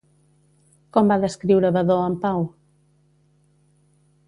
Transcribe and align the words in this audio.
Com 0.97 1.11
va 1.13 1.17
descriure 1.25 1.71
Vadó 1.77 1.99
en 2.07 2.17
Pau? 2.25 2.43